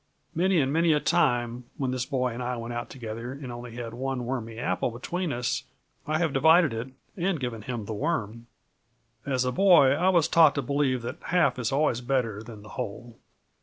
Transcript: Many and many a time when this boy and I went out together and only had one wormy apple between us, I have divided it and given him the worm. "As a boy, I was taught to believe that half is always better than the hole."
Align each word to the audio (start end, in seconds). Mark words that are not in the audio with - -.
Many 0.33 0.59
and 0.59 0.73
many 0.73 0.93
a 0.93 0.99
time 0.99 1.65
when 1.77 1.91
this 1.91 2.07
boy 2.07 2.33
and 2.33 2.41
I 2.41 2.57
went 2.57 2.73
out 2.73 2.89
together 2.89 3.33
and 3.33 3.51
only 3.51 3.75
had 3.75 3.93
one 3.93 4.25
wormy 4.25 4.57
apple 4.57 4.89
between 4.89 5.31
us, 5.31 5.65
I 6.07 6.17
have 6.17 6.33
divided 6.33 6.73
it 6.73 6.87
and 7.15 7.39
given 7.39 7.61
him 7.61 7.85
the 7.85 7.93
worm. 7.93 8.47
"As 9.27 9.45
a 9.45 9.51
boy, 9.51 9.89
I 9.91 10.09
was 10.09 10.27
taught 10.27 10.55
to 10.55 10.63
believe 10.63 11.03
that 11.03 11.21
half 11.25 11.59
is 11.59 11.71
always 11.71 12.01
better 12.01 12.41
than 12.41 12.63
the 12.63 12.69
hole." 12.69 13.19